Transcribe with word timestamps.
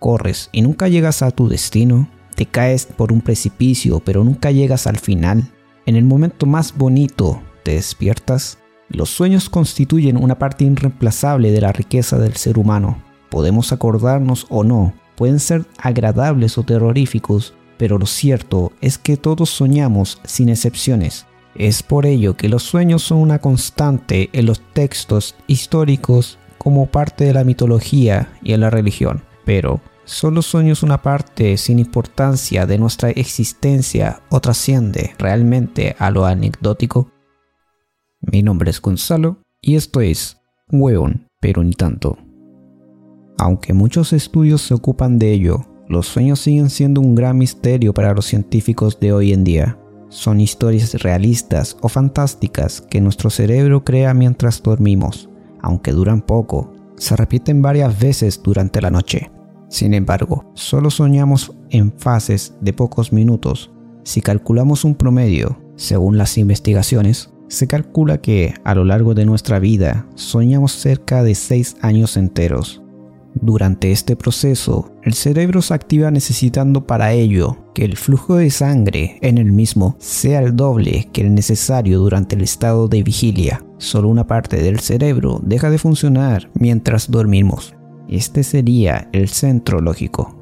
corres 0.00 0.48
y 0.50 0.62
nunca 0.62 0.88
llegas 0.88 1.22
a 1.22 1.30
tu 1.30 1.48
destino, 1.48 2.08
te 2.34 2.46
caes 2.46 2.86
por 2.86 3.12
un 3.12 3.20
precipicio 3.20 4.00
pero 4.00 4.24
nunca 4.24 4.50
llegas 4.50 4.88
al 4.88 4.98
final, 4.98 5.52
en 5.86 5.94
el 5.94 6.04
momento 6.04 6.46
más 6.46 6.76
bonito 6.76 7.40
te 7.62 7.74
despiertas. 7.74 8.58
Los 8.88 9.10
sueños 9.10 9.48
constituyen 9.48 10.16
una 10.16 10.38
parte 10.38 10.64
irreemplazable 10.64 11.52
de 11.52 11.60
la 11.60 11.72
riqueza 11.72 12.18
del 12.18 12.34
ser 12.34 12.58
humano. 12.58 13.00
Podemos 13.28 13.72
acordarnos 13.72 14.46
o 14.48 14.64
no, 14.64 14.92
pueden 15.14 15.38
ser 15.38 15.64
agradables 15.78 16.58
o 16.58 16.64
terroríficos, 16.64 17.54
pero 17.76 17.98
lo 17.98 18.06
cierto 18.06 18.72
es 18.80 18.98
que 18.98 19.16
todos 19.16 19.50
soñamos 19.50 20.20
sin 20.24 20.48
excepciones. 20.48 21.26
Es 21.54 21.82
por 21.82 22.06
ello 22.06 22.36
que 22.36 22.48
los 22.48 22.62
sueños 22.62 23.02
son 23.02 23.18
una 23.18 23.38
constante 23.38 24.30
en 24.32 24.46
los 24.46 24.60
textos 24.72 25.34
históricos 25.46 26.38
como 26.58 26.86
parte 26.86 27.24
de 27.24 27.34
la 27.34 27.44
mitología 27.44 28.28
y 28.42 28.52
en 28.52 28.60
la 28.60 28.70
religión. 28.70 29.22
Pero, 29.44 29.80
¿son 30.10 30.34
los 30.34 30.46
sueños 30.46 30.82
una 30.82 31.02
parte 31.02 31.56
sin 31.56 31.78
importancia 31.78 32.66
de 32.66 32.78
nuestra 32.78 33.10
existencia 33.10 34.22
o 34.28 34.40
trasciende 34.40 35.14
realmente 35.18 35.94
a 36.00 36.10
lo 36.10 36.26
anecdótico? 36.26 37.12
Mi 38.20 38.42
nombre 38.42 38.70
es 38.70 38.82
Gonzalo 38.82 39.38
y 39.62 39.76
esto 39.76 40.00
es 40.00 40.38
Hueón, 40.68 41.28
pero 41.40 41.62
ni 41.62 41.74
tanto. 41.74 42.18
Aunque 43.38 43.72
muchos 43.72 44.12
estudios 44.12 44.62
se 44.62 44.74
ocupan 44.74 45.18
de 45.18 45.32
ello, 45.32 45.64
los 45.88 46.08
sueños 46.08 46.40
siguen 46.40 46.70
siendo 46.70 47.00
un 47.00 47.14
gran 47.14 47.38
misterio 47.38 47.94
para 47.94 48.12
los 48.12 48.26
científicos 48.26 48.98
de 48.98 49.12
hoy 49.12 49.32
en 49.32 49.44
día. 49.44 49.78
Son 50.08 50.40
historias 50.40 50.92
realistas 51.02 51.76
o 51.82 51.88
fantásticas 51.88 52.80
que 52.80 53.00
nuestro 53.00 53.30
cerebro 53.30 53.84
crea 53.84 54.12
mientras 54.12 54.60
dormimos, 54.60 55.30
aunque 55.62 55.92
duran 55.92 56.20
poco. 56.20 56.72
Se 56.96 57.14
repiten 57.14 57.62
varias 57.62 57.98
veces 57.98 58.42
durante 58.42 58.80
la 58.80 58.90
noche. 58.90 59.30
Sin 59.70 59.94
embargo, 59.94 60.50
solo 60.54 60.90
soñamos 60.90 61.54
en 61.70 61.92
fases 61.92 62.54
de 62.60 62.72
pocos 62.72 63.12
minutos. 63.12 63.70
Si 64.02 64.20
calculamos 64.20 64.84
un 64.84 64.96
promedio, 64.96 65.58
según 65.76 66.18
las 66.18 66.36
investigaciones, 66.36 67.30
se 67.48 67.68
calcula 67.68 68.20
que 68.20 68.54
a 68.64 68.74
lo 68.74 68.84
largo 68.84 69.14
de 69.14 69.24
nuestra 69.24 69.60
vida 69.60 70.06
soñamos 70.16 70.72
cerca 70.72 71.22
de 71.22 71.36
6 71.36 71.76
años 71.82 72.16
enteros. 72.16 72.82
Durante 73.34 73.92
este 73.92 74.16
proceso, 74.16 74.92
el 75.04 75.14
cerebro 75.14 75.62
se 75.62 75.72
activa 75.72 76.10
necesitando 76.10 76.86
para 76.86 77.12
ello 77.12 77.56
que 77.72 77.84
el 77.84 77.96
flujo 77.96 78.36
de 78.36 78.50
sangre 78.50 79.18
en 79.22 79.38
el 79.38 79.52
mismo 79.52 79.94
sea 80.00 80.40
el 80.40 80.56
doble 80.56 81.08
que 81.12 81.20
el 81.20 81.34
necesario 81.34 82.00
durante 82.00 82.34
el 82.34 82.42
estado 82.42 82.88
de 82.88 83.04
vigilia. 83.04 83.64
Solo 83.78 84.08
una 84.08 84.26
parte 84.26 84.56
del 84.56 84.80
cerebro 84.80 85.40
deja 85.44 85.70
de 85.70 85.78
funcionar 85.78 86.50
mientras 86.54 87.08
dormimos. 87.08 87.74
Este 88.08 88.42
sería 88.42 89.08
el 89.12 89.28
centro 89.28 89.80
lógico. 89.80 90.36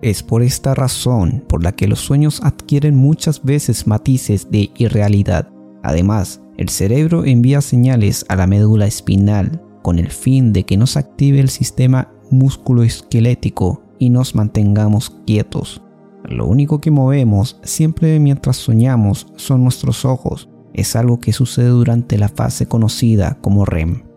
Es 0.00 0.22
por 0.22 0.42
esta 0.42 0.74
razón 0.74 1.44
por 1.48 1.64
la 1.64 1.72
que 1.72 1.88
los 1.88 1.98
sueños 1.98 2.40
adquieren 2.44 2.96
muchas 2.96 3.42
veces 3.42 3.86
matices 3.86 4.50
de 4.50 4.70
irrealidad. 4.76 5.48
Además, 5.82 6.40
el 6.56 6.68
cerebro 6.68 7.24
envía 7.24 7.60
señales 7.60 8.24
a 8.28 8.36
la 8.36 8.46
médula 8.46 8.86
espinal 8.86 9.62
con 9.82 9.98
el 9.98 10.10
fin 10.10 10.52
de 10.52 10.64
que 10.64 10.76
no 10.76 10.86
se 10.86 10.98
active 10.98 11.40
el 11.40 11.48
sistema 11.48 12.12
músculo 12.30 12.82
esquelético 12.82 13.82
y 13.98 14.10
nos 14.10 14.34
mantengamos 14.34 15.10
quietos. 15.26 15.82
Lo 16.24 16.46
único 16.46 16.80
que 16.80 16.90
movemos 16.90 17.58
siempre 17.62 18.18
mientras 18.20 18.56
soñamos 18.56 19.26
son 19.36 19.62
nuestros 19.62 20.04
ojos. 20.04 20.48
Es 20.74 20.94
algo 20.94 21.18
que 21.18 21.32
sucede 21.32 21.68
durante 21.68 22.18
la 22.18 22.28
fase 22.28 22.66
conocida 22.66 23.38
como 23.40 23.64
REM. 23.64 24.07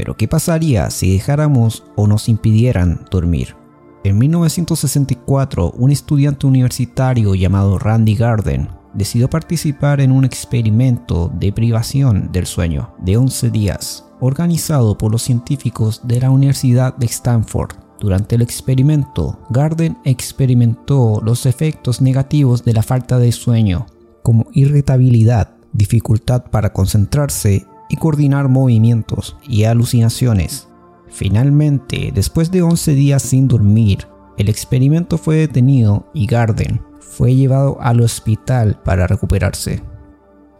Pero 0.00 0.16
¿qué 0.16 0.26
pasaría 0.26 0.88
si 0.88 1.12
dejáramos 1.12 1.84
o 1.94 2.06
nos 2.06 2.30
impidieran 2.30 3.04
dormir? 3.10 3.54
En 4.02 4.16
1964, 4.16 5.72
un 5.76 5.90
estudiante 5.90 6.46
universitario 6.46 7.34
llamado 7.34 7.78
Randy 7.78 8.14
Garden 8.14 8.70
decidió 8.94 9.28
participar 9.28 10.00
en 10.00 10.10
un 10.10 10.24
experimento 10.24 11.30
de 11.34 11.52
privación 11.52 12.32
del 12.32 12.46
sueño 12.46 12.94
de 12.96 13.18
11 13.18 13.50
días 13.50 14.06
organizado 14.20 14.96
por 14.96 15.12
los 15.12 15.20
científicos 15.20 16.00
de 16.04 16.18
la 16.20 16.30
Universidad 16.30 16.96
de 16.96 17.04
Stanford. 17.04 17.76
Durante 18.00 18.36
el 18.36 18.40
experimento, 18.40 19.38
Garden 19.50 19.98
experimentó 20.04 21.20
los 21.22 21.44
efectos 21.44 22.00
negativos 22.00 22.64
de 22.64 22.72
la 22.72 22.82
falta 22.82 23.18
de 23.18 23.32
sueño, 23.32 23.84
como 24.22 24.46
irritabilidad, 24.54 25.56
dificultad 25.74 26.44
para 26.44 26.72
concentrarse 26.72 27.66
y 27.90 27.96
coordinar 27.96 28.48
movimientos 28.48 29.36
y 29.46 29.64
alucinaciones. 29.64 30.68
Finalmente, 31.08 32.12
después 32.14 32.50
de 32.50 32.62
11 32.62 32.94
días 32.94 33.22
sin 33.22 33.48
dormir, 33.48 34.06
el 34.38 34.48
experimento 34.48 35.18
fue 35.18 35.36
detenido 35.36 36.06
y 36.14 36.26
Garden 36.26 36.80
fue 37.00 37.34
llevado 37.34 37.76
al 37.80 38.00
hospital 38.00 38.80
para 38.84 39.06
recuperarse. 39.06 39.82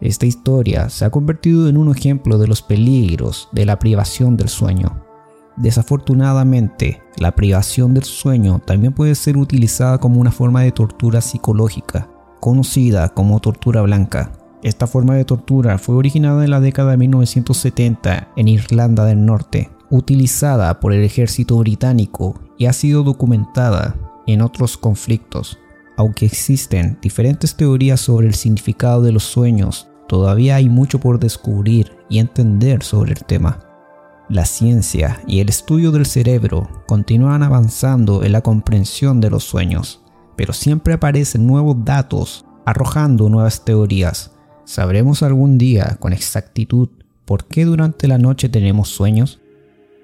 Esta 0.01 0.25
historia 0.25 0.89
se 0.89 1.05
ha 1.05 1.09
convertido 1.09 1.69
en 1.69 1.77
un 1.77 1.89
ejemplo 1.95 2.37
de 2.37 2.47
los 2.47 2.61
peligros 2.61 3.49
de 3.51 3.65
la 3.65 3.79
privación 3.79 4.35
del 4.35 4.49
sueño. 4.49 5.03
Desafortunadamente, 5.57 7.01
la 7.17 7.35
privación 7.35 7.93
del 7.93 8.03
sueño 8.03 8.59
también 8.65 8.93
puede 8.93 9.15
ser 9.15 9.37
utilizada 9.37 9.99
como 9.99 10.19
una 10.19 10.31
forma 10.31 10.61
de 10.61 10.71
tortura 10.71 11.21
psicológica, 11.21 12.09
conocida 12.39 13.09
como 13.09 13.39
tortura 13.39 13.81
blanca. 13.83 14.31
Esta 14.63 14.87
forma 14.87 15.15
de 15.15 15.25
tortura 15.25 15.77
fue 15.77 15.95
originada 15.95 16.43
en 16.43 16.51
la 16.51 16.59
década 16.59 16.91
de 16.91 16.97
1970 16.97 18.29
en 18.35 18.47
Irlanda 18.47 19.05
del 19.05 19.25
Norte, 19.25 19.69
utilizada 19.89 20.79
por 20.79 20.93
el 20.93 21.03
ejército 21.03 21.57
británico 21.57 22.39
y 22.57 22.67
ha 22.67 22.73
sido 22.73 23.03
documentada 23.03 23.95
en 24.27 24.41
otros 24.41 24.77
conflictos. 24.77 25.57
Aunque 25.97 26.25
existen 26.25 26.97
diferentes 27.01 27.55
teorías 27.55 27.99
sobre 27.99 28.27
el 28.27 28.35
significado 28.35 29.01
de 29.01 29.11
los 29.11 29.23
sueños 29.23 29.87
todavía 30.11 30.57
hay 30.57 30.67
mucho 30.67 30.99
por 30.99 31.19
descubrir 31.19 31.97
y 32.09 32.19
entender 32.19 32.83
sobre 32.83 33.13
el 33.13 33.23
tema. 33.23 33.59
La 34.27 34.43
ciencia 34.43 35.21
y 35.25 35.39
el 35.39 35.47
estudio 35.47 35.93
del 35.93 36.05
cerebro 36.05 36.67
continúan 36.85 37.43
avanzando 37.43 38.21
en 38.21 38.33
la 38.33 38.41
comprensión 38.41 39.21
de 39.21 39.29
los 39.29 39.45
sueños, 39.45 40.01
pero 40.35 40.51
siempre 40.51 40.93
aparecen 40.93 41.47
nuevos 41.47 41.77
datos 41.85 42.43
arrojando 42.65 43.29
nuevas 43.29 43.63
teorías. 43.63 44.33
¿Sabremos 44.65 45.23
algún 45.23 45.57
día 45.57 45.97
con 45.99 46.13
exactitud 46.13 46.89
por 47.25 47.45
qué 47.45 47.65
durante 47.65 48.07
la 48.07 48.17
noche 48.17 48.49
tenemos 48.49 48.89
sueños? 48.89 49.39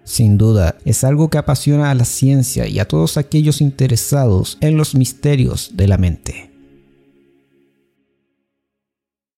Sin 0.04 0.38
duda, 0.38 0.78
es 0.86 1.04
algo 1.04 1.30
que 1.30 1.38
apasiona 1.38 1.92
a 1.92 1.96
la 1.96 2.06
ciencia 2.06 2.68
y 2.68 2.80
a 2.80 2.88
todos 2.88 3.18
aquellos 3.18 3.60
interesados 3.60 4.58
en 4.62 4.78
los 4.78 4.96
misterios 4.96 5.72
de 5.74 5.88
la 5.88 5.98
mente. 5.98 6.57